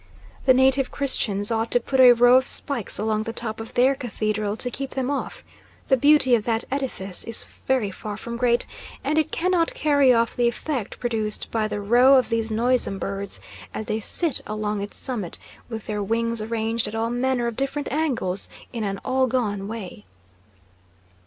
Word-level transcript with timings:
The 0.45 0.53
native 0.55 0.89
Christians 0.89 1.51
ought 1.51 1.69
to 1.69 1.79
put 1.79 1.99
a 1.99 2.13
row 2.13 2.35
of 2.35 2.47
spikes 2.47 2.97
along 2.97 3.21
the 3.21 3.33
top 3.33 3.59
of 3.59 3.75
their 3.75 3.93
cathedral 3.93 4.57
to 4.57 4.71
keep 4.71 4.89
them 4.95 5.11
off; 5.11 5.43
the 5.89 5.95
beauty 5.95 6.33
of 6.33 6.43
that 6.45 6.63
edifice 6.71 7.23
is 7.23 7.45
very 7.45 7.91
far 7.91 8.17
from 8.17 8.35
great, 8.35 8.65
and 9.03 9.19
it 9.19 9.31
cannot 9.31 9.75
carry 9.75 10.11
off 10.11 10.35
the 10.35 10.47
effect 10.47 10.99
produced 10.99 11.51
by 11.51 11.67
the 11.67 11.79
row 11.79 12.15
of 12.15 12.29
these 12.29 12.49
noisome 12.49 12.97
birds 12.97 13.39
as 13.75 13.85
they 13.85 13.99
sit 13.99 14.41
along 14.47 14.81
its 14.81 14.97
summit, 14.97 15.37
with 15.69 15.85
their 15.85 16.01
wings 16.01 16.41
arranged 16.41 16.87
at 16.87 16.95
all 16.95 17.11
manner 17.11 17.45
of 17.45 17.55
different 17.55 17.91
angles 17.91 18.49
in 18.73 18.83
an 18.83 18.99
"all 19.05 19.27
gone" 19.27 19.67
way. 19.67 20.05